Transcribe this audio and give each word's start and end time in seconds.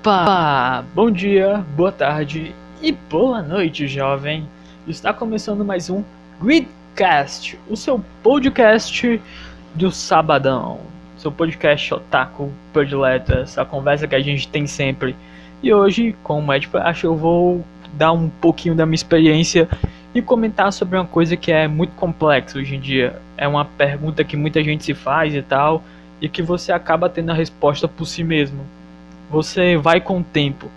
Opa! 0.00 0.82
Bom 0.94 1.10
dia, 1.10 1.62
boa 1.76 1.92
tarde 1.92 2.54
e 2.80 2.90
boa 2.90 3.42
noite, 3.42 3.86
jovem. 3.86 4.48
Está 4.88 5.12
começando 5.12 5.62
mais 5.62 5.90
um 5.90 6.02
Gridcast, 6.40 7.58
o 7.68 7.76
seu 7.76 8.02
podcast 8.22 9.20
do 9.74 9.92
sabadão. 9.92 10.80
Seu 11.18 11.30
podcast 11.30 11.92
otaku 11.92 12.50
predileto, 12.72 13.34
essa 13.34 13.62
conversa 13.62 14.08
que 14.08 14.14
a 14.14 14.22
gente 14.22 14.48
tem 14.48 14.66
sempre. 14.66 15.14
E 15.62 15.70
hoje, 15.70 16.16
como 16.22 16.50
é 16.50 16.58
de 16.58 16.68
praxe, 16.68 17.04
eu 17.04 17.14
vou 17.14 17.62
dar 17.92 18.12
um 18.12 18.30
pouquinho 18.30 18.74
da 18.74 18.86
minha 18.86 18.94
experiência 18.94 19.68
e 20.14 20.22
comentar 20.22 20.72
sobre 20.72 20.96
uma 20.96 21.04
coisa 21.04 21.36
que 21.36 21.52
é 21.52 21.68
muito 21.68 21.94
complexa 21.96 22.58
hoje 22.58 22.74
em 22.74 22.80
dia. 22.80 23.20
É 23.36 23.46
uma 23.46 23.66
pergunta 23.66 24.24
que 24.24 24.34
muita 24.34 24.64
gente 24.64 24.82
se 24.82 24.94
faz 24.94 25.34
e 25.34 25.42
tal, 25.42 25.84
e 26.22 26.26
que 26.26 26.40
você 26.40 26.72
acaba 26.72 27.10
tendo 27.10 27.32
a 27.32 27.34
resposta 27.34 27.86
por 27.86 28.06
si 28.06 28.24
mesmo 28.24 28.64
você 29.30 29.76
vai 29.76 30.00
com 30.00 30.18
o 30.18 30.24
tempo. 30.24 30.68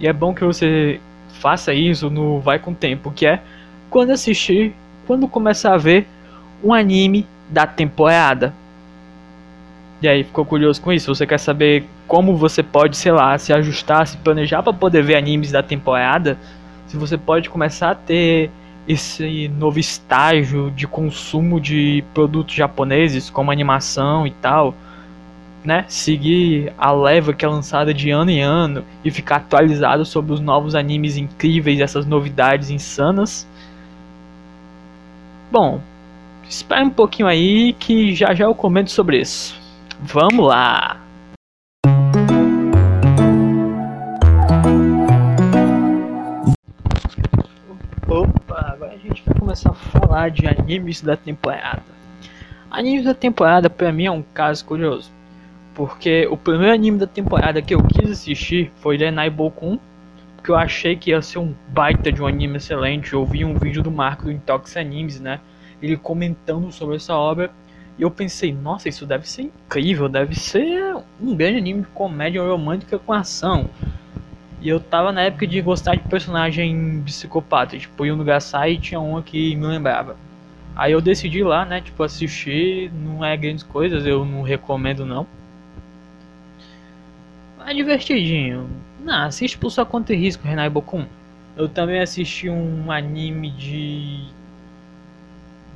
E 0.00 0.08
é 0.08 0.12
bom 0.12 0.34
que 0.34 0.44
você 0.44 0.98
faça 1.40 1.74
isso 1.74 2.08
no 2.08 2.40
vai 2.40 2.58
com 2.58 2.72
o 2.72 2.74
tempo, 2.74 3.12
que 3.12 3.26
é 3.26 3.40
quando 3.90 4.10
assistir, 4.10 4.74
quando 5.06 5.28
começar 5.28 5.74
a 5.74 5.78
ver 5.78 6.06
um 6.64 6.72
anime 6.72 7.26
da 7.50 7.66
temporada. 7.66 8.54
E 10.00 10.08
aí, 10.08 10.24
ficou 10.24 10.44
curioso 10.44 10.80
com 10.80 10.92
isso? 10.92 11.14
Você 11.14 11.26
quer 11.26 11.38
saber 11.38 11.84
como 12.08 12.36
você 12.36 12.62
pode, 12.62 12.96
sei 12.96 13.12
lá, 13.12 13.38
se 13.38 13.52
ajustar, 13.52 14.06
se 14.06 14.16
planejar 14.16 14.62
para 14.62 14.72
poder 14.72 15.02
ver 15.02 15.16
animes 15.16 15.52
da 15.52 15.62
temporada? 15.62 16.36
Se 16.88 16.96
você 16.96 17.16
pode 17.16 17.48
começar 17.48 17.90
a 17.90 17.94
ter 17.94 18.50
esse 18.88 19.48
novo 19.48 19.78
estágio 19.78 20.72
de 20.72 20.88
consumo 20.88 21.60
de 21.60 22.02
produtos 22.12 22.54
japoneses, 22.54 23.30
como 23.30 23.52
animação 23.52 24.26
e 24.26 24.32
tal 24.32 24.74
né, 25.64 25.84
seguir 25.88 26.72
a 26.76 26.90
leva 26.92 27.32
que 27.32 27.44
é 27.44 27.48
lançada 27.48 27.94
de 27.94 28.10
ano 28.10 28.30
em 28.30 28.40
ano 28.40 28.84
e 29.04 29.10
ficar 29.10 29.36
atualizado 29.36 30.04
sobre 30.04 30.32
os 30.32 30.40
novos 30.40 30.74
animes 30.74 31.16
incríveis, 31.16 31.80
essas 31.80 32.04
novidades 32.04 32.70
insanas. 32.70 33.46
Bom, 35.50 35.80
espere 36.48 36.82
um 36.82 36.90
pouquinho 36.90 37.28
aí 37.28 37.74
que 37.74 38.14
já 38.14 38.34
já 38.34 38.44
eu 38.44 38.54
comento 38.54 38.90
sobre 38.90 39.20
isso. 39.20 39.60
Vamos 40.00 40.46
lá! 40.46 41.00
Opa, 48.08 48.72
agora 48.72 48.92
a 48.92 48.98
gente 48.98 49.22
vai 49.24 49.34
começar 49.38 49.70
a 49.70 49.74
falar 49.74 50.30
de 50.30 50.46
animes 50.48 51.00
da 51.00 51.16
temporada. 51.16 51.82
Animes 52.70 53.04
da 53.04 53.14
temporada 53.14 53.70
para 53.70 53.92
mim 53.92 54.06
é 54.06 54.10
um 54.10 54.22
caso 54.34 54.64
curioso 54.64 55.12
porque 55.74 56.26
o 56.30 56.36
primeiro 56.36 56.72
anime 56.72 56.98
da 56.98 57.06
temporada 57.06 57.62
que 57.62 57.74
eu 57.74 57.82
quis 57.82 58.10
assistir 58.10 58.70
foi 58.76 58.98
Denai 58.98 59.30
Bokun, 59.30 59.78
porque 60.36 60.50
eu 60.50 60.56
achei 60.56 60.96
que 60.96 61.10
ia 61.10 61.22
ser 61.22 61.38
um 61.38 61.54
baita 61.68 62.10
de 62.10 62.20
um 62.20 62.26
anime 62.26 62.56
excelente. 62.56 63.12
Eu 63.12 63.24
vi 63.24 63.44
um 63.44 63.54
vídeo 63.54 63.82
do 63.82 63.90
Marco 63.90 64.24
do 64.24 64.32
Intox 64.32 64.76
Animes, 64.76 65.20
né? 65.20 65.40
Ele 65.80 65.96
comentando 65.96 66.70
sobre 66.72 66.96
essa 66.96 67.14
obra. 67.14 67.50
E 67.98 68.02
eu 68.02 68.10
pensei, 68.10 68.52
nossa, 68.52 68.88
isso 68.88 69.06
deve 69.06 69.28
ser 69.28 69.42
incrível, 69.42 70.08
deve 70.08 70.34
ser 70.34 70.96
um 71.20 71.36
grande 71.36 71.58
anime 71.58 71.82
de 71.82 71.88
comédia 71.88 72.42
romântica 72.42 72.98
com 72.98 73.12
ação. 73.12 73.68
E 74.60 74.68
eu 74.68 74.80
tava 74.80 75.12
na 75.12 75.22
época 75.22 75.46
de 75.46 75.60
gostar 75.60 75.96
de 75.96 76.02
personagem 76.04 77.02
psicopata, 77.04 77.78
tipo, 77.78 78.04
no 78.06 78.24
Gasai 78.24 78.78
tinha 78.78 79.00
uma 79.00 79.22
que 79.22 79.54
me 79.56 79.66
lembrava. 79.66 80.16
Aí 80.74 80.92
eu 80.92 81.00
decidi 81.00 81.42
lá, 81.42 81.64
né, 81.64 81.80
tipo, 81.80 82.02
assistir, 82.02 82.90
não 82.92 83.24
é 83.24 83.36
grandes 83.36 83.62
coisas, 83.62 84.06
eu 84.06 84.24
não 84.24 84.42
recomendo 84.42 85.04
não. 85.04 85.26
É 87.66 87.74
divertidinho. 87.74 88.68
Não, 89.04 89.26
assiste 89.26 89.58
por 89.58 89.70
sua 89.70 89.84
conta 89.84 90.12
e 90.12 90.16
risco, 90.16 90.46
Renai 90.46 90.70
Bokun. 90.70 91.04
Eu 91.56 91.68
também 91.68 92.00
assisti 92.00 92.48
um 92.48 92.90
anime 92.90 93.50
de. 93.50 94.24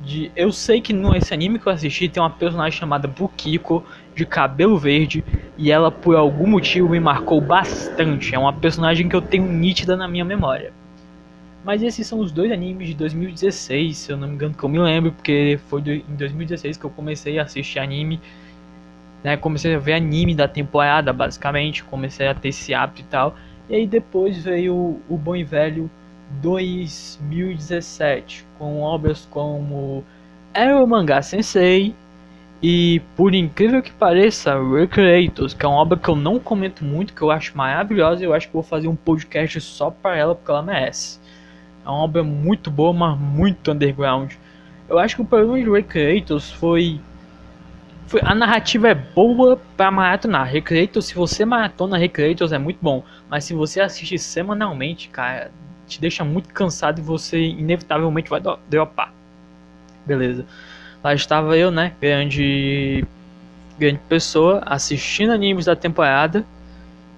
de. 0.03 0.31
Eu 0.35 0.51
sei 0.51 0.81
que 0.81 0.93
nesse 0.93 1.33
anime 1.33 1.59
que 1.59 1.67
eu 1.67 1.71
assisti 1.71 2.09
tem 2.09 2.21
uma 2.21 2.29
personagem 2.29 2.77
chamada 2.79 3.07
Bukiko, 3.07 3.85
de 4.15 4.25
cabelo 4.25 4.77
verde, 4.77 5.23
e 5.57 5.71
ela 5.71 5.91
por 5.91 6.15
algum 6.15 6.47
motivo 6.47 6.89
me 6.89 6.99
marcou 6.99 7.39
bastante. 7.39 8.33
É 8.33 8.39
uma 8.39 8.53
personagem 8.53 9.07
que 9.07 9.15
eu 9.15 9.21
tenho 9.21 9.45
nítida 9.45 9.95
na 9.95 10.07
minha 10.07 10.25
memória. 10.25 10.73
Mas 11.63 11.83
esses 11.83 12.07
são 12.07 12.19
os 12.19 12.31
dois 12.31 12.51
animes 12.51 12.87
de 12.87 12.93
2016, 12.93 13.97
se 13.97 14.11
eu 14.11 14.17
não 14.17 14.27
me 14.27 14.35
engano, 14.35 14.53
que 14.53 14.63
eu 14.63 14.69
me 14.69 14.79
lembro, 14.79 15.11
porque 15.11 15.59
foi 15.67 15.81
em 15.81 16.15
2016 16.15 16.77
que 16.77 16.85
eu 16.85 16.89
comecei 16.89 17.37
a 17.39 17.43
assistir 17.43 17.79
anime 17.79 18.21
né? 19.23 19.37
Comecei 19.37 19.75
a 19.75 19.79
ver 19.79 19.93
anime 19.93 20.35
da 20.35 20.47
temporada, 20.47 21.13
basicamente, 21.13 21.83
comecei 21.83 22.27
a 22.27 22.33
ter 22.33 22.49
esse 22.49 22.73
hábito 22.73 23.01
e 23.01 23.05
tal. 23.05 23.35
E 23.69 23.75
aí 23.75 23.87
depois 23.87 24.43
veio 24.43 24.99
o 25.09 25.17
bom 25.17 25.35
e 25.35 25.43
velho 25.43 25.89
2017, 26.41 28.45
com 28.57 28.81
obras 28.81 29.27
como 29.29 30.03
Arrow 30.53 30.87
Manga 30.87 31.21
Sensei 31.21 31.93
e, 32.61 33.01
por 33.15 33.35
incrível 33.35 33.81
que 33.83 33.91
pareça, 33.91 34.57
Recreators, 34.59 35.53
que 35.53 35.65
é 35.65 35.69
uma 35.69 35.77
obra 35.77 35.97
que 35.97 36.09
eu 36.09 36.15
não 36.15 36.39
comento 36.39 36.83
muito, 36.83 37.13
que 37.13 37.21
eu 37.21 37.29
acho 37.29 37.55
maravilhosa 37.55 38.23
e 38.23 38.25
eu 38.25 38.33
acho 38.33 38.47
que 38.47 38.53
vou 38.53 38.63
fazer 38.63 38.87
um 38.87 38.95
podcast 38.95 39.61
só 39.61 39.91
para 39.91 40.17
ela, 40.17 40.33
porque 40.33 40.49
ela 40.49 40.63
merece. 40.63 41.19
É 41.85 41.89
uma 41.89 41.99
obra 41.99 42.23
muito 42.23 42.71
boa, 42.71 42.91
mas 42.91 43.19
muito 43.19 43.71
underground. 43.71 44.33
Eu 44.89 44.97
acho 44.97 45.15
que 45.15 45.21
o 45.21 45.25
problema 45.25 45.63
de 45.63 45.69
Recreators 45.69 46.51
foi 46.51 46.99
a 48.21 48.35
narrativa 48.35 48.89
é 48.89 48.95
boa 48.95 49.59
para 49.75 49.91
maratonar. 49.91 50.47
Recreators, 50.47 51.07
se 51.07 51.15
você 51.15 51.43
maratona 51.45 51.97
Recreators 51.97 52.51
é 52.51 52.57
muito 52.57 52.79
bom, 52.81 53.03
mas 53.29 53.43
se 53.43 53.53
você 53.53 53.81
assiste 53.81 54.17
semanalmente, 54.17 55.09
cara, 55.09 55.51
te 55.87 55.99
deixa 55.99 56.23
muito 56.23 56.53
cansado 56.53 56.99
e 56.99 57.01
você 57.01 57.39
inevitavelmente 57.39 58.29
vai 58.29 58.41
dropar. 58.69 59.11
Beleza. 60.05 60.45
Lá 61.03 61.13
estava 61.13 61.57
eu, 61.57 61.69
né, 61.71 61.93
grande 62.01 63.05
grande 63.77 63.99
pessoa 64.09 64.61
assistindo 64.65 65.31
animes 65.31 65.65
da 65.65 65.75
temporada. 65.75 66.45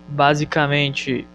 Basicamente, 0.07 1.25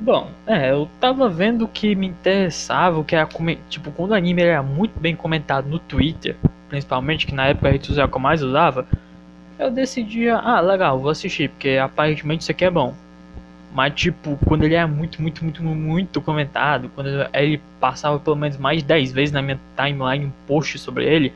Bom, 0.00 0.30
é, 0.46 0.70
eu 0.70 0.88
tava 1.00 1.28
vendo 1.28 1.64
o 1.64 1.68
que 1.68 1.94
me 1.96 2.06
interessava, 2.06 3.00
o 3.00 3.04
que 3.04 3.16
era 3.16 3.28
tipo, 3.68 3.90
quando 3.90 4.12
o 4.12 4.14
anime 4.14 4.42
era 4.42 4.62
muito 4.62 4.98
bem 4.98 5.16
comentado 5.16 5.68
no 5.68 5.80
Twitter, 5.80 6.36
principalmente, 6.68 7.26
que 7.26 7.34
na 7.34 7.46
época 7.46 7.68
a 7.68 7.72
rede 7.72 7.86
social 7.86 8.08
que 8.08 8.16
eu 8.16 8.20
mais 8.20 8.42
usava, 8.42 8.86
eu 9.58 9.70
decidia, 9.70 10.36
ah, 10.36 10.60
legal, 10.60 10.98
vou 10.98 11.10
assistir, 11.10 11.50
porque 11.50 11.70
aparentemente 11.70 12.42
isso 12.42 12.50
aqui 12.50 12.64
é 12.64 12.70
bom. 12.70 12.94
Mas, 13.74 13.92
tipo, 13.94 14.38
quando 14.46 14.64
ele 14.64 14.74
é 14.74 14.86
muito, 14.86 15.20
muito, 15.20 15.44
muito, 15.44 15.62
muito 15.62 16.20
comentado, 16.20 16.90
quando 16.94 17.08
ele 17.34 17.60
passava 17.80 18.18
pelo 18.18 18.36
menos 18.36 18.56
mais 18.56 18.78
de 18.78 18.84
10 18.84 19.12
vezes 19.12 19.32
na 19.32 19.42
minha 19.42 19.60
timeline 19.76 20.26
um 20.26 20.32
post 20.46 20.78
sobre 20.78 21.04
ele, 21.04 21.32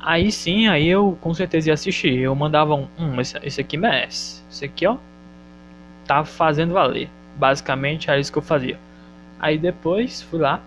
aí 0.00 0.32
sim, 0.32 0.66
aí 0.68 0.88
eu 0.88 1.16
com 1.20 1.32
certeza 1.32 1.68
ia 1.68 1.74
assistir. 1.74 2.18
Eu 2.18 2.34
mandava 2.34 2.74
um, 2.74 2.88
hum, 2.98 3.20
esse, 3.20 3.38
esse 3.42 3.60
aqui 3.60 3.76
merece. 3.76 4.42
Esse 4.50 4.64
aqui, 4.64 4.86
ó, 4.86 4.96
tá 6.06 6.24
fazendo 6.24 6.74
valer. 6.74 7.08
Basicamente 7.36 8.10
era 8.10 8.18
isso 8.18 8.32
que 8.32 8.38
eu 8.38 8.42
fazia. 8.42 8.78
Aí 9.38 9.56
depois 9.56 10.22
fui 10.22 10.40
lá, 10.40 10.60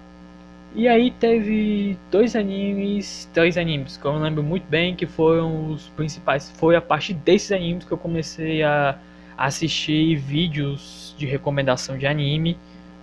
e 0.76 0.88
aí 0.88 1.12
teve 1.12 1.98
dois 2.10 2.36
animes, 2.36 3.30
três 3.32 3.58
animes 3.58 3.96
que 3.96 4.06
eu 4.06 4.16
lembro 4.18 4.42
muito 4.42 4.66
bem 4.68 4.96
que 4.96 5.06
foram 5.06 5.70
os 5.72 5.90
principais. 5.90 6.52
Foi 6.58 6.76
a 6.76 6.82
partir 6.82 7.14
desses 7.14 7.52
animes 7.52 7.86
que 7.86 7.92
eu 7.92 7.98
comecei 7.98 8.64
a 8.64 8.98
assistir 9.38 10.16
vídeos 10.16 11.14
de 11.18 11.26
recomendação 11.28 11.98
de 11.98 12.08
anime. 12.08 12.58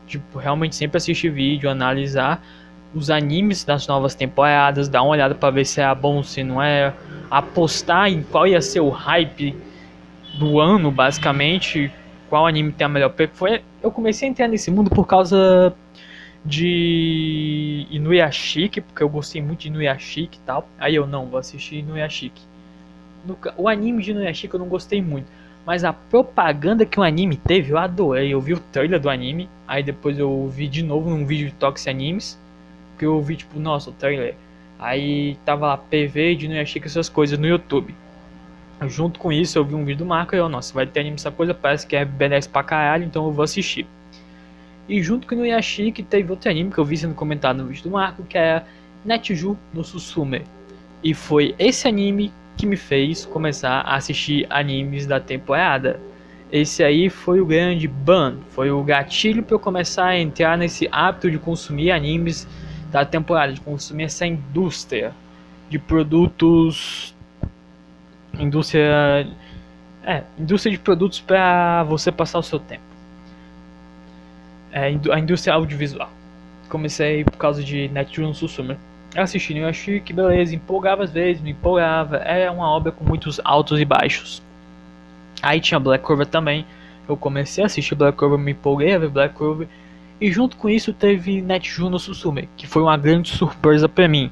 Tipo, 0.07 0.39
realmente 0.39 0.75
sempre 0.75 0.97
assistir 0.97 1.31
vídeo, 1.31 1.71
analisar 1.71 2.43
os 2.93 3.09
animes 3.09 3.63
das 3.63 3.87
novas 3.87 4.17
temporadas, 4.17 4.89
dar 4.89 5.03
uma 5.03 5.13
olhada 5.13 5.35
para 5.35 5.51
ver 5.51 5.65
se 5.65 5.81
é 5.81 5.95
bom, 5.95 6.25
se 6.25 6.43
não 6.43 6.61
é, 6.61 6.93
apostar 7.31 8.09
em 8.09 8.23
qual 8.25 8.49
ia 8.49 8.61
ser 8.61 8.81
o 8.81 8.89
hype 8.89 9.55
do 10.39 10.59
ano, 10.59 10.91
basicamente, 10.91 11.93
qual 12.29 12.47
anime 12.49 12.73
tem 12.73 12.85
a 12.85 12.89
melhor. 12.89 13.15
Foi, 13.33 13.63
eu 13.81 13.93
comecei 13.93 14.27
a 14.27 14.31
entrar 14.31 14.49
nesse 14.49 14.73
mundo 14.73 14.91
por 14.91 15.07
causa 15.07 15.73
de 16.45 17.87
Inuyashiki, 17.91 18.81
porque 18.81 19.03
eu 19.03 19.09
gostei 19.09 19.43
muito 19.43 19.61
de 19.61 19.69
Inuyashiki 19.69 20.39
e 20.39 20.41
tal. 20.41 20.69
Aí 20.79 20.95
eu 20.95 21.07
não, 21.07 21.27
vou 21.27 21.39
assistir 21.39 21.77
Inuyashiki. 21.77 22.43
No, 23.27 23.37
o 23.57 23.69
anime 23.69 24.03
de 24.03 24.13
Inuyashiki 24.13 24.55
eu 24.55 24.61
não 24.61 24.69
gostei 24.69 25.03
muito. 25.03 25.27
Mas 25.67 25.85
a 25.85 25.93
propaganda 25.93 26.87
que 26.87 26.99
o 26.99 27.03
anime 27.03 27.37
teve, 27.37 27.73
eu 27.73 27.79
adorei. 27.79 28.33
Eu 28.33 28.41
vi 28.41 28.55
o 28.55 28.59
trailer 28.59 28.99
do 28.99 29.11
anime, 29.11 29.49
aí 29.69 29.83
depois 29.83 30.19
eu 30.19 30.49
vi 30.49 30.67
de 30.67 30.83
novo 30.83 31.11
num 31.11 31.27
vídeo 31.27 31.49
de 31.49 31.55
Toxic 31.55 31.91
Animes. 31.91 32.39
Que 32.99 33.07
eu 33.07 33.21
vi, 33.23 33.37
tipo, 33.37 33.59
nossa, 33.59 33.91
o 33.91 33.93
trailer. 33.93 34.35
Aí 34.79 35.37
tava 35.45 35.67
lá 35.67 35.77
PV 35.77 36.37
de 36.37 36.47
Inuyashiki 36.47 36.87
essas 36.87 37.09
coisas 37.09 37.39
no 37.39 37.47
YouTube. 37.47 37.95
Junto 38.89 39.21
com 39.21 39.31
isso 39.31 39.59
eu 39.59 39.65
vi 39.65 39.75
um 39.75 39.85
vídeo 39.85 39.99
do 39.99 40.07
Marco 40.07 40.35
e 40.35 40.39
eu, 40.39 40.49
nossa, 40.49 40.73
vai 40.73 40.87
ter 40.87 41.01
anime 41.01 41.17
essa 41.17 41.31
coisa, 41.31 41.53
parece 41.53 41.87
que 41.87 41.95
é 41.95 42.03
BDS 42.03 42.47
pra 42.47 42.63
caralho, 42.63 43.05
então 43.05 43.27
eu 43.27 43.33
vou 43.33 43.45
assistir. 43.45 43.87
E 44.91 45.01
junto 45.01 45.25
com 45.25 45.37
o 45.37 45.47
Yashiki 45.47 46.03
teve 46.03 46.33
outro 46.33 46.51
anime 46.51 46.73
que 46.73 46.79
eu 46.79 46.85
vi 46.85 46.97
sendo 46.97 47.15
comentado 47.15 47.59
no 47.59 47.67
vídeo 47.69 47.85
do 47.85 47.91
Marco, 47.91 48.25
que 48.25 48.37
é 48.37 48.65
Netju 49.05 49.57
no 49.73 49.85
Susume. 49.85 50.43
E 51.01 51.15
foi 51.15 51.55
esse 51.61 51.87
anime 51.87 52.33
que 52.57 52.67
me 52.67 52.77
fez 52.77 53.25
começar 53.25 53.83
a 53.83 53.95
assistir 53.95 54.49
animes 54.51 55.07
da 55.07 55.21
temporada. 55.21 56.01
esse 56.51 56.83
aí 56.83 57.09
foi 57.09 57.41
o 57.41 57.47
grande 57.47 57.87
ban, 57.87 58.39
foi 58.51 58.73
o 58.73 58.83
gatilho 58.83 59.45
para 59.45 59.55
eu 59.55 59.61
começar 59.61 60.07
a 60.07 60.19
entrar 60.19 60.59
nesse 60.59 60.89
hábito 60.91 61.31
de 61.31 61.39
consumir 61.39 61.93
animes 61.93 62.49
da 62.91 63.05
temporada, 63.05 63.53
de 63.53 63.61
consumir 63.61 64.05
essa 64.05 64.27
indústria 64.27 65.15
de 65.69 65.79
produtos 65.79 67.15
indústria 68.37 69.25
é, 70.05 70.25
indústria 70.37 70.73
de 70.73 70.81
produtos 70.81 71.21
para 71.21 71.85
você 71.85 72.11
passar 72.11 72.41
o 72.41 72.43
seu 72.43 72.59
tempo. 72.59 72.90
É, 74.73 74.87
a 74.87 75.19
indústria 75.19 75.55
audiovisual. 75.55 76.11
Comecei 76.69 77.25
por 77.25 77.37
causa 77.37 77.63
de 77.63 77.89
Netflix 77.89 78.39
Susume. 78.39 78.77
Assistindo, 79.17 79.59
eu 79.59 79.69
achei 79.69 79.99
que 79.99 80.13
beleza, 80.13 80.55
empolgava 80.55 81.03
às 81.03 81.11
vezes, 81.11 81.43
me 81.43 81.51
empolgava. 81.51 82.19
É 82.19 82.49
uma 82.51 82.69
obra 82.69 82.93
com 82.93 83.05
muitos 83.05 83.41
altos 83.45 83.81
e 83.81 83.85
baixos. 83.85 84.41
Aí 85.43 85.61
tinha 85.61 85.81
Black 85.81 86.05
Clover 86.05 86.27
também. 86.27 86.65
Eu 87.09 87.17
comecei 87.17 87.65
a 87.65 87.67
assistir 87.67 87.95
Black 87.97 88.17
Clover, 88.17 88.39
me 88.39 88.53
empolguei 88.53 88.95
a 88.95 88.99
ver 88.99 89.09
Black 89.09 89.35
Clover. 89.35 89.67
E 90.21 90.31
junto 90.31 90.57
com 90.57 90.69
isso 90.69 90.93
teve 90.93 91.41
Netjuno 91.41 91.99
Susume, 91.99 92.49
que 92.57 92.67
foi 92.67 92.83
uma 92.83 92.97
grande 92.97 93.31
surpresa 93.31 93.89
para 93.89 94.07
mim. 94.07 94.31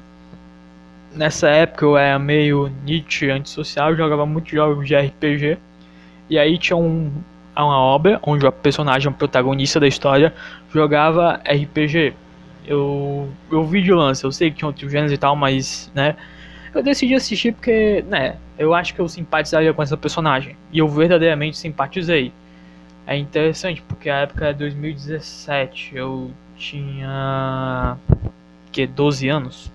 Nessa 1.13 1.49
época 1.49 1.83
eu 1.83 1.97
era 1.97 2.19
meio 2.19 2.71
Nietzsche 2.85 3.29
antissocial, 3.29 3.95
jogava 3.95 4.25
muitos 4.25 4.51
jogos 4.51 4.87
de 4.87 4.95
RPG. 4.95 5.57
E 6.29 6.37
aí 6.37 6.57
tinha 6.59 6.77
um, 6.77 7.11
uma 7.55 7.77
obra 7.77 8.19
onde 8.23 8.45
o 8.45 8.51
personagem, 8.51 9.09
o 9.09 9.13
protagonista 9.13 9.79
da 9.79 9.87
história, 9.87 10.33
jogava 10.73 11.41
RPG. 11.45 12.13
Eu, 12.65 13.29
eu 13.51 13.63
vi 13.63 13.81
de 13.81 13.93
lance, 13.93 14.23
eu 14.23 14.31
sei 14.31 14.51
que 14.51 14.57
tinha 14.57 14.67
outros 14.67 14.91
gêneros 14.91 15.11
e 15.11 15.17
tal, 15.17 15.35
mas, 15.35 15.91
né, 15.95 16.15
eu 16.73 16.83
decidi 16.83 17.15
assistir 17.15 17.53
porque, 17.53 18.03
né, 18.07 18.35
eu 18.57 18.73
acho 18.73 18.93
que 18.93 19.01
eu 19.01 19.07
simpatizaria 19.07 19.73
com 19.73 19.81
essa 19.81 19.97
personagem. 19.97 20.55
E 20.71 20.79
eu 20.79 20.87
verdadeiramente 20.87 21.57
simpatizei. 21.57 22.31
É 23.07 23.17
interessante 23.17 23.81
porque 23.87 24.09
a 24.09 24.17
época 24.17 24.47
é 24.47 24.53
2017, 24.53 25.95
eu 25.95 26.31
tinha 26.55 27.97
que 28.71 28.85
12 28.85 29.27
anos. 29.29 29.71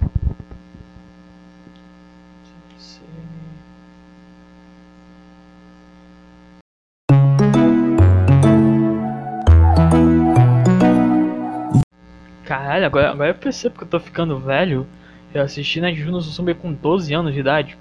Caralho, 12.85 12.87
agora, 12.87 13.11
agora 13.11 13.31
eu 13.31 13.35
percebo 13.35 13.77
que 13.77 13.85
eu 13.85 13.89
tô 13.89 14.01
ficando 14.01 14.39
velho. 14.39 14.87
Eu 15.33 15.43
assisti 15.43 15.81
na 15.81 15.93
Juno 15.93 16.21
Suzume 16.21 16.55
com 16.55 16.73
12 16.73 17.15
anos 17.15 17.33
de 17.33 17.41
idade. 17.41 17.77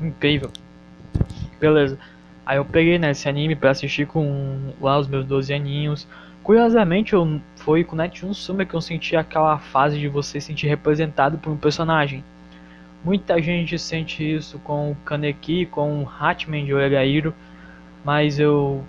Incrível. 0.00 0.50
Beleza. 1.60 1.98
Aí 2.44 2.58
eu 2.58 2.64
peguei 2.64 2.98
nesse 2.98 3.26
né, 3.26 3.30
anime 3.30 3.56
pra 3.56 3.70
assistir 3.70 4.06
com 4.06 4.72
lá 4.80 4.98
os 4.98 5.06
meus 5.08 5.24
12 5.24 5.52
aninhos. 5.52 6.06
Curiosamente, 6.42 7.12
eu, 7.12 7.40
foi 7.56 7.82
com 7.84 7.96
Netjun 7.96 8.32
Sume 8.32 8.64
que 8.64 8.74
eu 8.74 8.80
senti 8.80 9.16
aquela 9.16 9.58
fase 9.58 9.98
de 9.98 10.08
você 10.08 10.40
se 10.40 10.46
sentir 10.46 10.68
representado 10.68 11.38
por 11.38 11.50
um 11.50 11.56
personagem. 11.56 12.24
Muita 13.04 13.40
gente 13.40 13.78
sente 13.78 14.22
isso 14.24 14.58
com 14.60 14.92
o 14.92 14.96
Kaneki, 15.04 15.66
com 15.66 16.02
o 16.02 16.08
Hatman 16.08 16.64
de 16.64 16.72
Oregairo, 16.72 17.34
mas 18.04 18.38
eu 18.38 18.84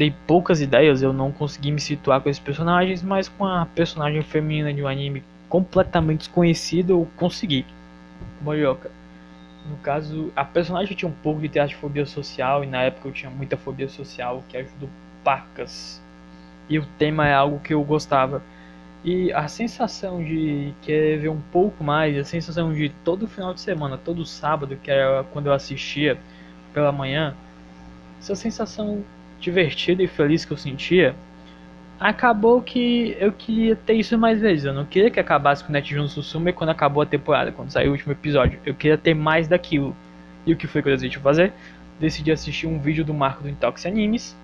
dei 0.00 0.14
poucas 0.26 0.62
ideias, 0.62 1.02
eu 1.02 1.12
não 1.12 1.30
consegui 1.30 1.70
me 1.70 1.78
situar 1.78 2.22
com 2.22 2.30
esses 2.30 2.42
personagens, 2.42 3.02
mas 3.02 3.28
com 3.28 3.44
a 3.44 3.66
personagem 3.66 4.22
feminina 4.22 4.72
de 4.72 4.82
um 4.82 4.88
anime 4.88 5.22
completamente 5.46 6.20
desconhecido 6.20 6.94
eu 6.94 7.08
consegui. 7.18 7.66
Morioka. 8.40 8.90
No 9.68 9.76
caso, 9.76 10.32
a 10.34 10.42
personagem 10.42 10.96
tinha 10.96 11.06
um 11.06 11.14
pouco 11.22 11.38
de 11.42 11.50
teatrofobia 11.50 12.06
social 12.06 12.64
e 12.64 12.66
na 12.66 12.80
época 12.84 13.08
eu 13.08 13.12
tinha 13.12 13.30
muita 13.30 13.58
fobia 13.58 13.90
social, 13.90 14.42
que 14.48 14.56
ajudou 14.56 14.88
pacas. 15.22 16.00
E 16.66 16.78
o 16.78 16.86
tema 16.96 17.28
é 17.28 17.34
algo 17.34 17.58
que 17.58 17.74
eu 17.74 17.84
gostava. 17.84 18.42
E 19.04 19.30
a 19.34 19.48
sensação 19.48 20.24
de 20.24 20.72
querer 20.80 21.18
ver 21.18 21.28
um 21.28 21.42
pouco 21.52 21.84
mais, 21.84 22.16
a 22.16 22.24
sensação 22.24 22.72
de 22.72 22.88
todo 23.04 23.28
final 23.28 23.52
de 23.52 23.60
semana, 23.60 23.98
todo 23.98 24.24
sábado, 24.24 24.78
que 24.82 24.90
era 24.90 25.24
quando 25.24 25.48
eu 25.48 25.52
assistia 25.52 26.18
pela 26.72 26.90
manhã, 26.90 27.34
essa 28.18 28.34
sensação 28.34 29.04
divertida 29.40 30.02
e 30.02 30.06
feliz 30.06 30.44
que 30.44 30.52
eu 30.52 30.56
sentia, 30.56 31.14
acabou 31.98 32.62
que 32.62 33.16
eu 33.20 33.32
queria 33.32 33.76
ter 33.76 33.94
isso 33.94 34.16
mais 34.16 34.40
vezes. 34.40 34.64
Eu 34.64 34.72
não 34.72 34.84
queria 34.84 35.10
que 35.10 35.20
acabasse 35.20 35.62
com 35.62 35.70
o 35.70 35.72
Netjun 35.72 36.08
Susume 36.08 36.52
quando 36.52 36.70
acabou 36.70 37.02
a 37.02 37.06
temporada, 37.06 37.52
quando 37.52 37.70
saiu 37.70 37.90
o 37.90 37.92
último 37.92 38.12
episódio. 38.12 38.58
Eu 38.64 38.74
queria 38.74 38.96
ter 38.96 39.14
mais 39.14 39.46
daquilo. 39.48 39.94
E 40.46 40.52
o 40.52 40.56
que 40.56 40.66
foi 40.66 40.82
que 40.82 40.88
eu 40.88 40.94
decidi 40.94 41.18
fazer? 41.18 41.52
Decidi 41.98 42.32
assistir 42.32 42.66
um 42.66 42.78
vídeo 42.78 43.04
do 43.04 43.12
Marco 43.12 43.42
do 43.42 43.48
Intox 43.48 43.84
Animes 43.84 44.34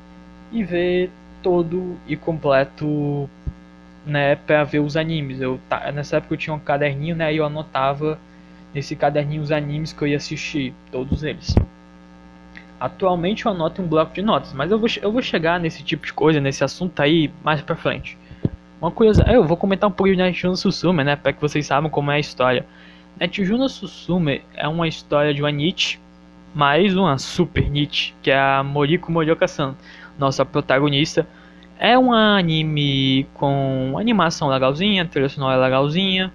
e 0.52 0.62
ver 0.62 1.10
todo 1.42 1.96
e 2.06 2.16
completo, 2.16 3.28
né, 4.04 4.36
para 4.36 4.62
ver 4.64 4.80
os 4.80 4.96
animes. 4.96 5.40
Eu 5.40 5.58
nessa 5.94 6.18
época 6.18 6.34
eu 6.34 6.38
tinha 6.38 6.54
um 6.54 6.58
caderninho, 6.58 7.16
né, 7.16 7.32
e 7.32 7.38
eu 7.38 7.44
anotava 7.44 8.18
nesse 8.74 8.94
caderninho 8.94 9.40
os 9.40 9.50
animes 9.50 9.92
que 9.92 10.02
eu 10.02 10.08
ia 10.08 10.18
assistir, 10.18 10.74
todos 10.92 11.22
eles. 11.22 11.54
Atualmente 12.78 13.46
eu 13.46 13.52
anoto 13.52 13.80
um 13.80 13.86
bloco 13.86 14.12
de 14.12 14.22
notas, 14.22 14.52
mas 14.52 14.70
eu 14.70 14.78
vou, 14.78 14.88
eu 15.00 15.10
vou 15.10 15.22
chegar 15.22 15.58
nesse 15.58 15.82
tipo 15.82 16.04
de 16.06 16.12
coisa, 16.12 16.40
nesse 16.40 16.62
assunto 16.62 17.00
aí 17.00 17.30
mais 17.42 17.62
pra 17.62 17.74
frente. 17.74 18.18
Uma 18.80 18.90
coisa, 18.90 19.24
eu 19.30 19.44
vou 19.44 19.56
comentar 19.56 19.88
um 19.88 19.92
pouquinho 19.92 20.16
de 20.16 20.22
Netjuno 20.22 20.56
Susume, 20.56 21.02
né, 21.02 21.16
para 21.16 21.32
que 21.32 21.40
vocês 21.40 21.66
saibam 21.66 21.88
como 21.88 22.10
é 22.10 22.16
a 22.16 22.18
história. 22.18 22.66
Netjuno 23.18 23.66
Susume 23.68 24.42
é 24.54 24.68
uma 24.68 24.86
história 24.86 25.32
de 25.32 25.42
uma 25.42 25.50
Nietzsche, 25.50 25.98
mais 26.54 26.94
uma 26.94 27.16
super 27.16 27.68
Nietzsche, 27.70 28.12
que 28.22 28.30
é 28.30 28.38
a 28.38 28.62
Moriko 28.62 29.10
Morioka-san, 29.10 29.74
nossa 30.18 30.44
protagonista. 30.44 31.26
É 31.78 31.98
um 31.98 32.12
anime 32.12 33.26
com 33.34 33.96
animação 33.98 34.48
legalzinha, 34.48 35.06
trilha 35.06 35.28
sonora 35.30 35.56
legalzinha, 35.56 36.30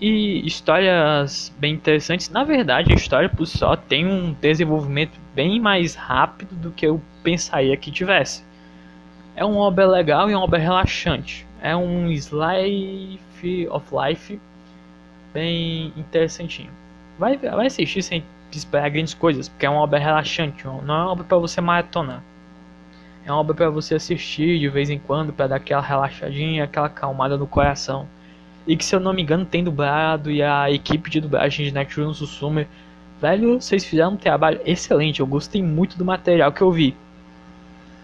e 0.00 0.46
histórias 0.46 1.52
bem 1.58 1.74
interessantes. 1.74 2.28
Na 2.30 2.44
verdade, 2.44 2.92
a 2.92 2.96
história 2.96 3.28
por 3.28 3.46
só 3.46 3.76
tem 3.76 4.06
um 4.06 4.32
desenvolvimento 4.40 5.18
bem 5.34 5.60
mais 5.60 5.94
rápido 5.94 6.54
do 6.54 6.70
que 6.70 6.86
eu 6.86 7.00
pensaria 7.22 7.76
que 7.76 7.90
tivesse. 7.90 8.44
É 9.34 9.44
uma 9.44 9.60
obra 9.60 9.86
legal 9.86 10.30
e 10.30 10.34
uma 10.34 10.44
obra 10.44 10.58
relaxante. 10.58 11.46
É 11.60 11.74
um 11.74 12.10
slice 12.12 13.68
of 13.70 13.86
life 13.92 14.40
bem 15.34 15.92
interessantinho. 15.96 16.70
Vai, 17.18 17.36
vai 17.36 17.66
assistir 17.66 18.02
sem 18.02 18.22
esperar 18.52 18.88
grandes 18.90 19.14
coisas, 19.14 19.48
porque 19.48 19.66
é 19.66 19.70
uma 19.70 19.80
obra 19.80 19.98
relaxante, 19.98 20.64
não 20.64 20.78
é 20.78 20.82
uma 20.82 21.12
obra 21.12 21.24
para 21.24 21.38
você 21.38 21.60
maratonar. 21.60 22.22
É 23.26 23.30
uma 23.30 23.40
obra 23.40 23.54
para 23.54 23.70
você 23.70 23.96
assistir 23.96 24.58
de 24.58 24.68
vez 24.68 24.88
em 24.88 24.98
quando, 24.98 25.32
para 25.32 25.48
dar 25.48 25.56
aquela 25.56 25.82
relaxadinha, 25.82 26.64
aquela 26.64 26.88
calmada 26.88 27.36
no 27.36 27.46
coração 27.46 28.08
e 28.68 28.76
que, 28.76 28.84
se 28.84 28.94
eu 28.94 29.00
não 29.00 29.14
me 29.14 29.22
engano, 29.22 29.46
tem 29.46 29.64
dublado 29.64 30.30
e 30.30 30.42
a 30.42 30.70
equipe 30.70 31.08
de 31.08 31.22
dublagem 31.22 31.64
de 31.64 31.72
Netflix 31.72 32.18
Susumer. 32.18 32.68
Velho, 33.18 33.58
vocês 33.58 33.82
fizeram 33.82 34.12
um 34.12 34.16
trabalho 34.16 34.60
excelente. 34.62 35.20
Eu 35.20 35.26
gostei 35.26 35.62
muito 35.62 35.96
do 35.96 36.04
material 36.04 36.52
que 36.52 36.60
eu 36.60 36.70
vi. 36.70 36.94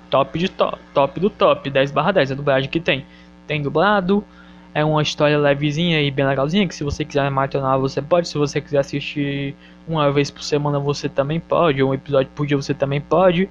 Top 0.09 0.39
de 0.39 0.49
top, 0.49 0.79
top 0.95 1.21
do 1.21 1.29
top, 1.29 1.69
10 1.69 1.91
barra 1.91 2.13
10 2.13 2.33
a 2.33 2.35
dublagem 2.35 2.71
que 2.71 2.81
tem. 2.81 3.05
Tem 3.47 3.61
dublado, 3.61 4.25
é 4.73 4.83
uma 4.83 5.03
história 5.03 5.37
levezinha 5.37 6.01
e 6.01 6.11
bem 6.11 6.27
legalzinha, 6.27 6.67
que 6.67 6.75
se 6.75 6.83
você 6.83 7.05
quiser 7.05 7.31
maratonar 7.31 7.79
você 7.79 8.01
pode, 8.01 8.27
se 8.27 8.39
você 8.39 8.59
quiser 8.59 8.79
assistir 8.79 9.55
uma 9.87 10.11
vez 10.11 10.31
por 10.31 10.43
semana 10.43 10.79
você 10.79 11.11
também 11.11 11.41
pode, 11.41 11.83
um 11.83 11.93
episódio 11.93 12.31
por 12.35 12.47
dia 12.47 12.57
você 12.57 12.73
também 12.73 13.03
pode, 13.03 13.51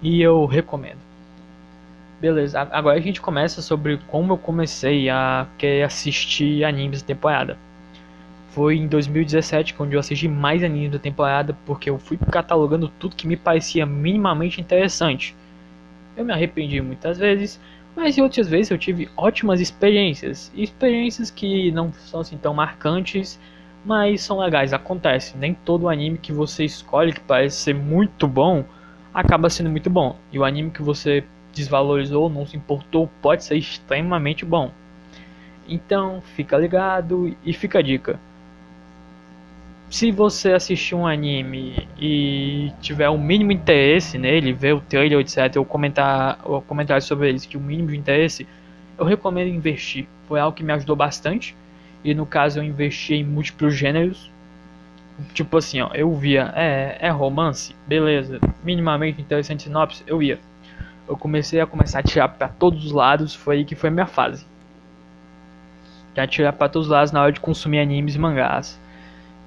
e 0.00 0.22
eu 0.22 0.46
recomendo. 0.46 0.98
Beleza, 2.24 2.66
agora 2.72 2.96
a 2.96 3.02
gente 3.02 3.20
começa 3.20 3.60
sobre 3.60 3.98
como 4.06 4.32
eu 4.32 4.38
comecei 4.38 5.10
a 5.10 5.46
querer 5.58 5.82
assistir 5.82 6.64
animes 6.64 7.02
da 7.02 7.08
temporada. 7.08 7.58
Foi 8.48 8.78
em 8.78 8.86
2017 8.86 9.74
quando 9.74 9.92
eu 9.92 10.00
assisti 10.00 10.26
mais 10.26 10.64
animes 10.64 10.90
da 10.90 10.98
temporada 10.98 11.54
porque 11.66 11.90
eu 11.90 11.98
fui 11.98 12.16
catalogando 12.16 12.88
tudo 12.98 13.14
que 13.14 13.26
me 13.26 13.36
parecia 13.36 13.84
minimamente 13.84 14.58
interessante. 14.58 15.36
Eu 16.16 16.24
me 16.24 16.32
arrependi 16.32 16.80
muitas 16.80 17.18
vezes, 17.18 17.60
mas 17.94 18.16
em 18.16 18.22
outras 18.22 18.48
vezes 18.48 18.70
eu 18.70 18.78
tive 18.78 19.06
ótimas 19.18 19.60
experiências. 19.60 20.50
Experiências 20.54 21.30
que 21.30 21.70
não 21.72 21.92
são 21.92 22.20
assim 22.20 22.38
tão 22.38 22.54
marcantes, 22.54 23.38
mas 23.84 24.22
são 24.22 24.38
legais, 24.38 24.72
acontece. 24.72 25.36
Nem 25.36 25.52
todo 25.52 25.90
anime 25.90 26.16
que 26.16 26.32
você 26.32 26.64
escolhe 26.64 27.12
que 27.12 27.20
parece 27.20 27.56
ser 27.56 27.74
muito 27.74 28.26
bom 28.26 28.64
acaba 29.12 29.50
sendo 29.50 29.68
muito 29.68 29.90
bom. 29.90 30.16
E 30.32 30.38
o 30.38 30.44
anime 30.44 30.70
que 30.70 30.80
você 30.80 31.22
desvalorizou, 31.54 32.28
não 32.28 32.46
se 32.46 32.56
importou, 32.56 33.08
pode 33.22 33.44
ser 33.44 33.56
extremamente 33.56 34.44
bom. 34.44 34.70
Então, 35.68 36.22
fica 36.34 36.56
ligado 36.56 37.34
e 37.44 37.52
fica 37.52 37.78
a 37.78 37.82
dica. 37.82 38.18
Se 39.88 40.10
você 40.10 40.52
assistir 40.52 40.94
um 40.94 41.06
anime 41.06 41.88
e 41.98 42.72
tiver 42.80 43.08
o 43.08 43.12
um 43.12 43.18
mínimo 43.18 43.52
interesse 43.52 44.18
nele, 44.18 44.52
ver 44.52 44.74
o 44.74 44.80
trailer, 44.80 45.20
etc, 45.20 45.56
ou 45.56 45.64
comentar 45.64 46.40
ou 46.44 46.60
comentar 46.60 47.00
sobre 47.00 47.28
ele, 47.28 47.38
se 47.38 47.56
o 47.56 47.60
mínimo 47.60 47.90
de 47.90 47.96
interesse, 47.96 48.46
eu 48.98 49.04
recomendo 49.04 49.48
investir. 49.48 50.06
Foi 50.26 50.40
algo 50.40 50.56
que 50.56 50.64
me 50.64 50.72
ajudou 50.72 50.96
bastante. 50.96 51.54
E 52.02 52.12
no 52.14 52.26
caso 52.26 52.58
eu 52.58 52.64
investi 52.64 53.14
em 53.14 53.24
múltiplos 53.24 53.74
gêneros. 53.74 54.30
Tipo 55.32 55.58
assim, 55.58 55.80
ó, 55.80 55.90
eu 55.94 56.12
via, 56.14 56.52
é, 56.56 56.98
é 57.00 57.08
romance, 57.08 57.74
beleza, 57.86 58.40
minimamente 58.64 59.20
interessante 59.20 59.62
sinopse, 59.62 60.02
eu 60.08 60.20
ia. 60.20 60.40
Eu 61.08 61.16
comecei 61.16 61.60
a 61.60 61.66
começar 61.66 62.00
a 62.00 62.02
tirar 62.02 62.28
para 62.28 62.48
todos 62.48 62.84
os 62.84 62.92
lados, 62.92 63.34
foi 63.34 63.56
aí 63.56 63.64
que 63.64 63.74
foi 63.74 63.88
a 63.90 63.92
minha 63.92 64.06
fase. 64.06 64.46
Já 66.16 66.26
tirar 66.26 66.52
para 66.52 66.68
todos 66.68 66.88
os 66.88 66.92
lados 66.92 67.12
na 67.12 67.22
hora 67.22 67.32
de 67.32 67.40
consumir 67.40 67.80
animes 67.80 68.14
e 68.14 68.18
mangás, 68.18 68.80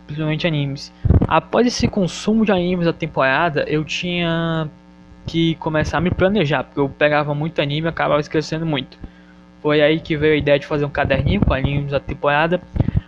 principalmente 0.05 0.45
animes. 0.45 0.93
Após 1.27 1.65
esse 1.65 1.87
consumo 1.87 2.45
de 2.45 2.51
animes 2.51 2.85
da 2.85 2.93
temporada, 2.93 3.63
eu 3.67 3.83
tinha 3.83 4.69
que 5.25 5.55
começar 5.55 5.97
a 5.97 6.01
me 6.01 6.11
planejar, 6.11 6.63
porque 6.63 6.79
eu 6.79 6.89
pegava 6.89 7.33
muito 7.33 7.61
anime 7.61 7.87
e 7.87 7.89
acabava 7.89 8.19
esquecendo 8.19 8.65
muito. 8.65 8.97
Foi 9.61 9.81
aí 9.81 9.99
que 9.99 10.15
veio 10.15 10.33
a 10.33 10.37
ideia 10.37 10.59
de 10.59 10.65
fazer 10.65 10.85
um 10.85 10.89
caderninho 10.89 11.41
com 11.41 11.53
animes 11.53 11.91
da 11.91 11.99
temporada. 11.99 12.61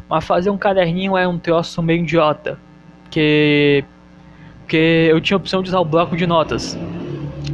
Mas 0.10 0.26
fazer 0.26 0.50
um 0.50 0.58
caderninho 0.58 1.16
é 1.16 1.28
um 1.28 1.38
troço 1.38 1.82
meio 1.82 2.02
idiota. 2.02 2.58
Que. 3.10 3.84
Porque 4.62 5.08
eu 5.10 5.22
tinha 5.22 5.36
a 5.36 5.40
opção 5.40 5.64
de 5.64 5.70
usar 5.70 5.80
o 5.80 5.86
bloco 5.86 6.18
de 6.18 6.28
notas. 6.28 6.78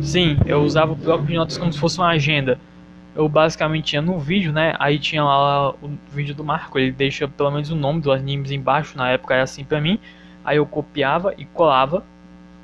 Sim, 0.06 0.38
eu 0.46 0.62
usava 0.62 0.92
o 0.92 0.96
bloco 0.96 1.26
de 1.26 1.34
notas 1.34 1.58
como 1.58 1.74
se 1.74 1.80
fosse 1.80 1.98
uma 1.98 2.10
agenda. 2.10 2.60
Eu 3.16 3.28
basicamente 3.28 3.86
tinha 3.86 4.02
no 4.04 4.20
vídeo, 4.20 4.54
né? 4.54 4.76
Aí 4.78 5.00
tinha 5.00 5.24
lá 5.24 5.72
o 5.72 5.98
vídeo 6.12 6.36
do 6.36 6.44
Marco, 6.44 6.78
ele 6.78 6.92
deixa 6.92 7.28
pelo 7.28 7.50
menos 7.50 7.72
o 7.72 7.76
nome 7.76 8.02
dos 8.02 8.14
animes 8.14 8.52
embaixo, 8.52 8.96
na 8.96 9.10
época 9.10 9.34
era 9.34 9.44
assim 9.44 9.64
pra 9.66 9.82
mim. 9.82 10.00
Aí 10.44 10.58
eu 10.58 10.66
copiava 10.66 11.34
e 11.40 11.44
colava 11.46 12.04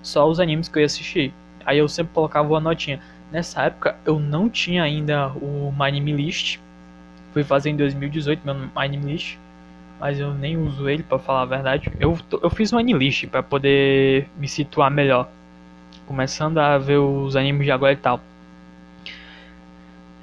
só 0.04 0.30
os 0.30 0.40
animes 0.40 0.70
que 0.70 0.78
eu 0.78 0.82
ia 0.82 0.86
assistir. 0.86 1.34
Aí 1.66 1.80
eu 1.80 1.90
sempre 1.90 2.14
colocava 2.14 2.48
uma 2.48 2.60
notinha. 2.60 3.00
Nessa 3.32 3.64
época 3.64 3.96
eu 4.06 4.20
não 4.20 4.48
tinha 4.48 4.84
ainda 4.84 5.30
o 5.30 5.74
My 5.76 5.88
Anime 5.88 6.12
List. 6.12 6.60
Fui 7.34 7.44
fazer 7.44 7.72
em 7.72 7.76
2018 7.76 8.42
meu 8.46 8.54
My 8.54 8.70
Anime 8.76 9.14
List. 9.14 9.38
Mas 10.00 10.20
eu 10.20 10.32
nem 10.32 10.58
uso 10.58 10.88
ele 10.88 11.02
para 11.02 11.18
falar 11.18 11.42
a 11.42 11.46
verdade. 11.46 11.92
Eu, 12.00 12.16
eu 12.42 12.50
fiz 12.52 12.72
um 12.72 12.78
Anime 12.78 13.00
List 13.00 13.26
para 13.28 13.42
poder 13.42 14.28
me 14.38 14.48
situar 14.48 14.92
melhor. 14.92 15.28
Começando 16.12 16.58
a 16.58 16.77
ver 16.77 16.98
os 16.98 17.38
animes 17.38 17.63
de 17.63 17.72
agora 17.72 17.94
e 17.94 17.96
tal. 17.96 18.20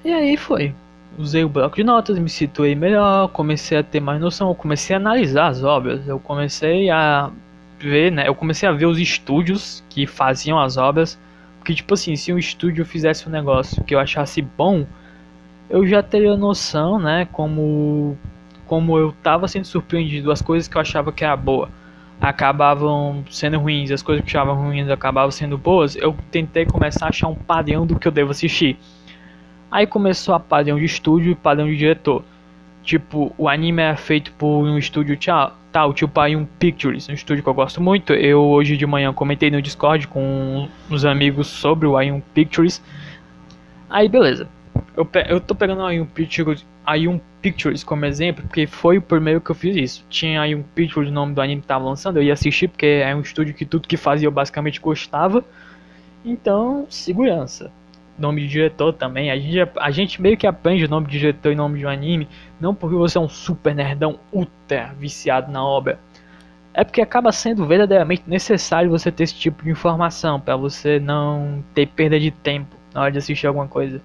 E 0.05 0.13
aí 0.13 0.37
foi. 0.37 0.75
Usei 1.17 1.43
o 1.43 1.49
bloco 1.49 1.77
de 1.77 1.83
notas, 1.83 2.19
me 2.19 2.29
situei 2.29 2.75
melhor, 2.75 3.29
comecei 3.29 3.79
a 3.79 3.83
ter 3.83 3.99
mais 3.99 4.21
noção, 4.21 4.51
eu 4.51 4.55
comecei 4.55 4.95
a 4.95 4.99
analisar 4.99 5.47
as 5.47 5.65
obras, 5.65 6.07
eu 6.07 6.21
comecei 6.21 6.91
a 6.91 7.31
ver, 7.79 8.13
né? 8.13 8.29
Eu 8.29 8.35
comecei 8.35 8.69
a 8.69 8.73
ver 8.73 8.85
os 8.85 8.99
estúdios 8.99 9.83
que 9.89 10.07
faziam 10.07 10.61
as 10.61 10.77
obras 10.77 11.19
porque, 11.59 11.75
tipo 11.75 11.95
assim, 11.95 12.15
se 12.17 12.35
um 12.35 12.39
estúdio 12.39 12.85
fizesse 12.85 13.27
um 13.27 13.33
negócio 13.33 13.83
que 13.83 13.95
eu 13.95 13.99
achasse 13.99 14.43
bom, 14.43 14.87
eu 15.71 15.87
já 15.87 16.03
teria 16.03 16.37
noção, 16.37 16.99
né? 16.99 17.27
Como, 17.33 18.15
como 18.67 18.99
eu 18.99 19.15
tava 19.23 19.49
sendo 19.49 19.65
surpreendido, 19.65 20.31
as 20.31 20.43
coisas 20.43 20.69
que 20.69 20.77
eu 20.77 20.83
achava 20.83 21.11
que 21.11 21.25
era 21.25 21.35
boa 21.35 21.71
acabavam 22.21 23.25
sendo 23.31 23.59
ruins, 23.59 23.91
as 23.91 24.03
coisas 24.03 24.25
que 24.25 24.37
eu 24.37 24.41
achava 24.41 24.53
ruins 24.53 24.89
acabavam 24.89 25.31
sendo 25.31 25.57
boas. 25.57 25.97
Eu 25.97 26.17
tentei 26.31 26.67
começar 26.67 27.07
a 27.07 27.09
achar 27.09 27.29
um 27.29 27.35
padrão 27.35 27.87
do 27.87 27.99
que 27.99 28.09
eu 28.09 28.13
devo 28.13 28.31
assistir. 28.31 28.77
Aí 29.71 29.87
começou 29.87 30.35
a 30.35 30.41
padrão 30.41 30.79
de 30.79 30.85
estúdio 30.85 31.33
e 31.33 31.35
padrão 31.35 31.67
de 31.67 31.77
diretor. 31.77 32.25
Tipo, 32.83 33.33
o 33.37 33.49
anime 33.49 33.83
é 33.83 33.97
feito 33.97 34.33
por 34.33 34.65
um 34.65 34.79
estúdio 34.79 35.17
tal, 35.71 35.93
tipo 35.93 36.19
aí 36.19 36.35
um 36.35 36.47
Pictures, 36.47 37.09
um 37.09 37.13
estúdio 37.13 37.43
que 37.43 37.49
eu 37.49 37.55
gosto 37.55 37.81
muito. 37.81 38.15
Eu 38.15 38.41
hoje 38.41 38.77
de 38.77 38.87
manhã 38.87 39.13
comentei 39.13 39.51
no 39.51 39.61
Discord 39.61 40.09
com 40.09 40.69
uns 40.91 41.05
amigos 41.05 41.47
sobre 41.47 41.87
o 41.87 42.01
Ion 42.01 42.21
Pictures. 42.35 42.83
Aí 43.91 44.09
beleza. 44.09 44.49
Eu, 44.97 45.09
eu 45.29 45.41
tô 45.41 45.55
pegando 45.55 45.83
aí 45.85 46.01
um 46.01 46.07
Pictures, 46.07 46.65
aí 46.85 47.07
um 47.07 47.21
Pictures 47.41 47.85
como 47.85 48.05
exemplo, 48.05 48.43
porque 48.45 48.67
foi 48.67 48.99
o 48.99 49.03
primeiro 49.03 49.41
que 49.41 49.51
eu 49.51 49.55
fiz 49.55 49.77
isso. 49.77 50.07
Tinha 50.09 50.41
aí 50.41 50.55
um 50.55 50.63
Pictures, 50.63 51.11
o 51.11 51.13
nome 51.13 51.35
do 51.35 51.41
anime 51.41 51.61
que 51.61 51.67
tava 51.67 51.85
lançando, 51.85 52.19
eu 52.19 52.23
ia 52.23 52.33
assistir 52.33 52.69
porque 52.69 52.87
é 52.87 53.15
um 53.15 53.21
estúdio 53.21 53.55
que 53.55 53.65
tudo 53.65 53.89
que 53.89 53.97
fazia 53.97 54.27
eu 54.27 54.33
basicamente 54.33 54.81
gostava. 54.81 55.45
Então, 56.25 56.87
segurança 56.91 57.71
nome 58.19 58.43
de 58.43 58.49
diretor 58.49 58.93
também. 58.93 59.31
A 59.31 59.39
gente, 59.39 59.71
a 59.79 59.91
gente 59.91 60.21
meio 60.21 60.37
que 60.37 60.47
aprende 60.47 60.85
o 60.85 60.89
nome 60.89 61.07
de 61.07 61.19
diretor 61.19 61.53
e 61.53 61.55
nome 61.55 61.79
de 61.79 61.87
um 61.87 61.89
anime, 61.89 62.29
não 62.61 62.75
porque 62.75 62.97
você 62.97 63.17
é 63.17 63.21
um 63.21 63.29
super 63.29 63.75
nerdão 63.75 64.19
ultra 64.33 64.93
viciado 64.99 65.51
na 65.53 65.65
obra. 65.65 65.99
É 66.75 66.85
porque 66.85 67.01
acaba 67.01 67.33
sendo 67.33 67.67
verdadeiramente 67.67 68.25
necessário 68.27 68.91
você 68.91 69.11
ter 69.11 69.25
esse 69.25 69.35
tipo 69.35 69.65
de 69.65 69.71
informação 69.71 70.41
para 70.41 70.57
você 70.57 71.01
não 71.01 71.63
ter 71.75 71.87
perda 71.87 72.19
de 72.19 72.31
tempo 72.31 72.77
na 72.93 73.03
hora 73.03 73.13
de 73.13 73.19
assistir 73.19 73.47
alguma 73.47 73.67
coisa. 73.67 74.01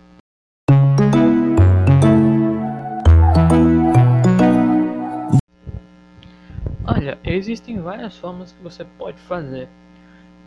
Olha, 6.86 7.18
existem 7.24 7.80
várias 7.80 8.18
formas 8.18 8.52
que 8.52 8.62
você 8.64 8.86
pode 8.98 9.18
fazer 9.22 9.68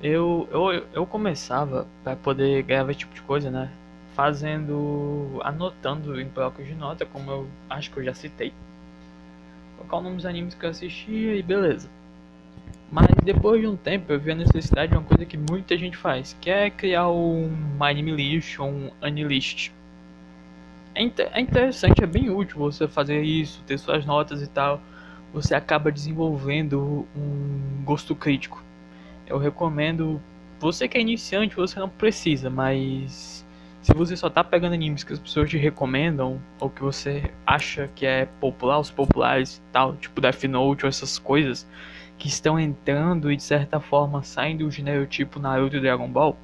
eu, 0.03 0.47
eu, 0.51 0.87
eu 0.93 1.07
começava 1.07 1.87
para 2.05 2.17
poder 2.17 2.63
gravar 2.63 2.91
esse 2.91 3.01
tipo 3.01 3.15
de 3.15 3.23
coisa, 3.23 3.51
né? 3.51 3.71
Fazendo, 4.15 5.41
anotando 5.43 6.21
em 6.21 6.27
blocos 6.27 6.67
de 6.67 6.75
nota, 6.75 7.05
como 7.05 7.31
eu 7.31 7.47
acho 7.69 7.91
que 7.91 7.99
eu 7.99 8.05
já 8.05 8.15
citei. 8.15 8.53
Colocar 9.77 9.97
o 9.99 10.03
nome 10.03 10.17
dos 10.17 10.27
animes 10.27 10.55
que 10.55 10.65
eu 10.65 10.71
assistia 10.71 11.35
e 11.35 11.43
beleza. 11.43 11.89
Mas 12.91 13.09
depois 13.25 13.61
de 13.61 13.67
um 13.67 13.77
tempo 13.77 14.13
eu 14.13 14.21
vi 14.21 14.31
a 14.33 14.35
necessidade 14.35 14.93
de 14.93 14.99
uma 14.99 15.05
coisa 15.05 15.25
que 15.25 15.37
muita 15.37 15.77
gente 15.77 15.97
faz, 15.97 16.37
que 16.41 16.51
é 16.51 16.71
criar 16.71 17.09
um 17.11 17.51
anime 17.81 18.13
list 18.13 18.59
ou 18.59 18.69
um 18.69 18.91
anilist. 19.01 19.73
É, 20.95 21.03
é 21.03 21.41
interessante, 21.41 22.03
é 22.03 22.07
bem 22.07 22.31
útil 22.31 22.59
você 22.59 22.87
fazer 22.89 23.23
isso, 23.23 23.63
ter 23.67 23.79
suas 23.79 24.07
notas 24.07 24.41
e 24.41 24.47
tal. 24.47 24.81
Você 25.37 25.55
acaba 25.55 25.93
desenvolvendo 25.93 27.07
um 27.15 27.85
gosto 27.85 28.17
crítico 28.17 28.67
eu 29.27 29.39
recomendo. 29.39 30.21
Você 30.59 30.89
que 30.89 30.97
é 30.97 31.01
iniciante, 31.01 31.55
você 31.55 31.79
não 31.79 31.89
precisa, 31.89 32.49
mas 32.49 33.45
se 33.83 33.93
você 33.93 34.17
só 34.17 34.31
tá 34.31 34.43
pegando 34.43 34.73
animes 34.73 35.05
que 35.05 35.13
as 35.13 35.19
pessoas 35.19 35.51
te 35.51 35.59
recomendam, 35.59 36.41
ou 36.59 36.71
que 36.71 36.81
você 36.81 37.31
acha 37.47 37.91
que 37.95 38.07
é 38.07 38.27
popular, 38.41 38.79
os 38.79 38.91
populares 38.91 39.59
e 39.59 39.73
tal, 39.73 39.95
tipo 39.97 40.21
Death 40.21 40.45
Note 40.45 40.85
ou 40.85 40.89
essas 40.89 41.19
coisas, 41.19 41.67
que 42.17 42.29
estão 42.29 42.59
entrando 42.59 43.31
e 43.31 43.37
de 43.37 43.43
certa 43.43 43.79
forma 43.79 44.23
saindo 44.23 44.65
do 44.65 44.71
gênero 44.71 45.07
tipo 45.07 45.39
Naruto 45.39 45.77
e 45.77 45.81
Dragon 45.81 46.09
Ball, 46.09 46.37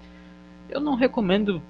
eu 0.68 0.80
não 0.80 0.94
recomendo, 0.94 1.62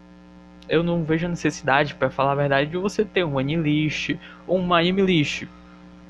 eu 0.69 0.83
não 0.83 1.05
vejo 1.05 1.26
a 1.26 1.31
necessidade, 1.31 1.95
para 1.95 2.11
falar 2.11 2.33
a 2.33 2.37
verdade, 2.37 2.71
de 2.71 2.76
você 2.76 3.05
ter 3.05 3.25
um 3.25 3.38
Anilist 3.38 4.17
ou 4.49 4.59
um 4.59 4.75
Anime 4.75 5.02
List. 5.02 5.47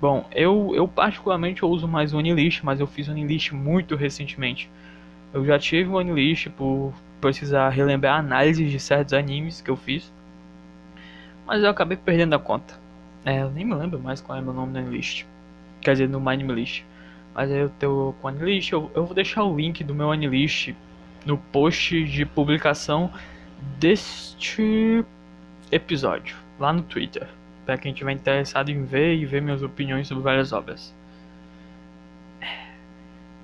Bom, 0.03 0.27
eu, 0.33 0.73
eu 0.75 0.89
particularmente 0.89 1.63
eu 1.63 1.71
uso 1.71 1.87
mais 1.87 2.13
o 2.13 2.19
Anilist, 2.19 2.65
mas 2.65 2.81
eu 2.81 2.89
fiz 2.89 3.07
o 3.07 3.13
Anilist 3.13 3.53
muito 3.53 3.95
recentemente. 3.95 4.69
Eu 5.33 5.47
já 5.47 5.57
tive 5.61 5.89
um 5.89 5.97
Anilist 5.97 6.49
por 6.49 6.93
precisar 7.21 7.69
relembrar 7.69 8.19
análises 8.19 8.69
de 8.69 8.81
certos 8.81 9.15
animes 9.15 9.61
que 9.61 9.71
eu 9.71 9.77
fiz. 9.77 10.13
Mas 11.47 11.63
eu 11.63 11.71
acabei 11.71 11.97
perdendo 11.97 12.35
a 12.35 12.39
conta. 12.41 12.75
É, 13.25 13.43
eu 13.43 13.51
nem 13.53 13.65
me 13.65 13.77
lembro 13.77 14.01
mais 14.01 14.21
qual 14.21 14.37
é 14.37 14.41
meu 14.41 14.53
nome 14.53 14.73
no 14.73 14.81
Anilist. 14.81 15.25
Quer 15.81 15.93
dizer, 15.93 16.09
no 16.09 16.21
My 16.21 16.31
Anilist. 16.31 16.83
Mas 17.33 17.49
eu 17.53 17.71
tô 17.79 18.13
com 18.21 18.27
o 18.27 18.29
Anilist. 18.29 18.73
Eu, 18.73 18.91
eu 18.97 19.07
vou 19.07 19.15
deixar 19.15 19.45
o 19.45 19.57
link 19.57 19.85
do 19.85 19.95
meu 19.95 20.11
Anilist 20.11 20.75
no 21.25 21.39
post 21.39 22.05
de 22.07 22.27
publicação 22.27 23.09
deste 23.79 25.05
episódio. 25.71 26.35
Lá 26.59 26.73
no 26.73 26.83
Twitter. 26.83 27.29
Para 27.65 27.79
quem 27.79 27.93
tiver 27.93 28.13
interessado 28.13 28.71
em 28.71 28.85
ver 28.85 29.15
e 29.15 29.25
ver 29.25 29.41
minhas 29.41 29.63
opiniões 29.63 30.09
sobre 30.09 30.23
várias 30.23 30.53
obras. 30.53 30.95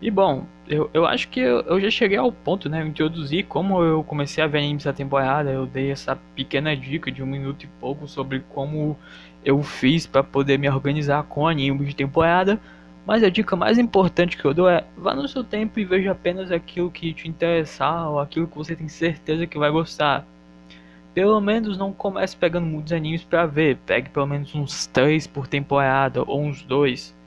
E 0.00 0.10
bom, 0.12 0.46
eu, 0.68 0.88
eu 0.94 1.04
acho 1.04 1.28
que 1.28 1.40
eu, 1.40 1.60
eu 1.62 1.80
já 1.80 1.90
cheguei 1.90 2.16
ao 2.16 2.30
ponto, 2.30 2.68
né? 2.68 2.82
Eu 2.82 2.86
introduzi 2.86 3.42
como 3.42 3.82
eu 3.82 4.04
comecei 4.04 4.42
a 4.42 4.46
ver 4.46 4.58
animes 4.58 4.84
da 4.84 4.92
temporada. 4.92 5.50
Eu 5.50 5.66
dei 5.66 5.90
essa 5.90 6.16
pequena 6.36 6.76
dica 6.76 7.10
de 7.10 7.22
um 7.22 7.26
minuto 7.26 7.64
e 7.64 7.66
pouco 7.80 8.06
sobre 8.06 8.40
como 8.50 8.96
eu 9.44 9.60
fiz 9.62 10.06
para 10.06 10.22
poder 10.22 10.56
me 10.58 10.68
organizar 10.68 11.24
com 11.24 11.48
animes 11.48 11.88
de 11.88 11.96
temporada. 11.96 12.60
Mas 13.04 13.24
a 13.24 13.30
dica 13.30 13.56
mais 13.56 13.78
importante 13.78 14.36
que 14.36 14.44
eu 14.44 14.54
dou 14.54 14.68
é 14.68 14.84
vá 14.96 15.14
no 15.14 15.26
seu 15.26 15.42
tempo 15.42 15.80
e 15.80 15.84
veja 15.84 16.12
apenas 16.12 16.52
aquilo 16.52 16.90
que 16.90 17.12
te 17.12 17.26
interessar 17.26 18.08
ou 18.10 18.20
aquilo 18.20 18.46
que 18.46 18.56
você 18.56 18.76
tem 18.76 18.88
certeza 18.88 19.46
que 19.46 19.58
vai 19.58 19.70
gostar. 19.70 20.24
Pelo 21.14 21.40
menos 21.40 21.76
não 21.76 21.92
comece 21.92 22.36
pegando 22.36 22.66
muitos 22.66 22.92
animes 22.92 23.24
para 23.24 23.46
ver. 23.46 23.76
Pegue 23.86 24.08
pelo 24.10 24.26
menos 24.26 24.54
uns 24.54 24.86
3 24.86 25.26
por 25.26 25.46
temporada 25.46 26.22
ou 26.22 26.42
uns 26.42 26.62
2 26.62 27.18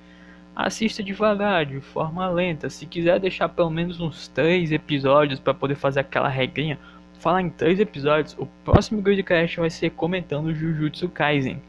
assista 0.55 1.01
devagar, 1.03 1.65
de 1.65 1.79
forma 1.79 2.27
lenta. 2.29 2.69
Se 2.69 2.85
quiser 2.85 3.19
deixar 3.19 3.49
pelo 3.49 3.69
menos 3.69 3.99
uns 3.99 4.27
três 4.27 4.71
episódios 4.71 5.39
para 5.39 5.53
poder 5.53 5.75
fazer 5.75 6.01
aquela 6.01 6.27
regrinha, 6.27 6.77
falar 7.19 7.41
em 7.41 7.49
três 7.49 7.79
episódios, 7.79 8.35
o 8.37 8.45
próximo 8.63 9.01
Gridcast 9.01 9.59
vai 9.59 9.69
ser 9.69 9.91
comentando 9.91 10.53
Jujutsu 10.53 11.09
Kaisen. 11.09 11.61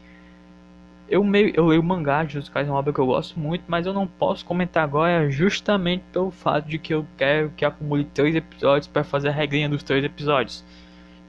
Eu, 1.09 1.23
meio, 1.23 1.53
eu 1.55 1.67
leio 1.67 1.83
mangá, 1.83 2.23
Jujutsu 2.23 2.51
Kaisen 2.51 2.69
é 2.69 2.73
uma 2.73 2.79
obra 2.79 2.93
que 2.93 2.99
eu 2.99 3.05
gosto 3.05 3.39
muito, 3.39 3.63
mas 3.67 3.85
eu 3.85 3.93
não 3.93 4.07
posso 4.07 4.45
comentar 4.45 4.83
agora 4.83 5.29
justamente 5.29 6.03
pelo 6.11 6.31
fato 6.31 6.67
de 6.67 6.77
que 6.77 6.93
eu 6.93 7.05
quero 7.17 7.51
que 7.55 7.65
acumule 7.65 8.03
três 8.05 8.35
episódios 8.35 8.87
para 8.87 9.03
fazer 9.03 9.29
a 9.29 9.31
regrinha 9.31 9.69
dos 9.69 9.83
três 9.83 10.03
episódios. 10.03 10.63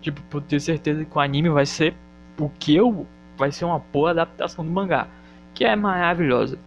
Tipo, 0.04 0.20
por 0.28 0.42
ter 0.42 0.60
certeza 0.60 1.02
que 1.02 1.16
o 1.16 1.20
anime 1.20 1.48
vai 1.48 1.64
ser 1.64 1.94
o 2.38 2.50
que 2.50 2.76
eu 2.76 3.06
vai 3.38 3.50
ser 3.50 3.64
uma 3.64 3.78
boa 3.78 4.10
adaptação 4.10 4.62
do 4.62 4.70
mangá, 4.70 5.08
que 5.54 5.64
é 5.64 5.74
maravilhosa. 5.74 6.58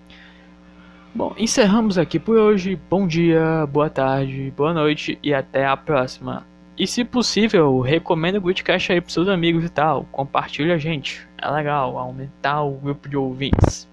Bom, 1.13 1.35
encerramos 1.37 1.99
aqui 1.99 2.17
por 2.17 2.35
hoje. 2.35 2.79
Bom 2.89 3.05
dia, 3.05 3.67
boa 3.71 3.91
tarde, 3.91 4.51
boa 4.57 4.73
noite 4.73 5.19
e 5.21 5.35
até 5.35 5.67
a 5.67 5.77
próxima. 5.77 6.47
E 6.75 6.87
se 6.87 7.05
possível, 7.05 7.79
recomenda 7.79 8.39
o 8.39 8.41
Gritcast 8.41 8.91
aí 8.91 8.99
pros 8.99 9.13
seus 9.13 9.27
amigos 9.27 9.63
e 9.63 9.69
tal. 9.69 10.05
Compartilha 10.11 10.73
a 10.73 10.77
gente. 10.79 11.27
É 11.39 11.47
legal 11.47 11.95
aumentar 11.95 12.63
o 12.63 12.71
grupo 12.71 13.07
de 13.07 13.15
ouvintes. 13.15 13.87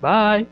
Bye! 0.00 0.48